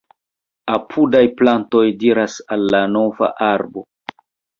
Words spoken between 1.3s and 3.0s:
plantoj diras al la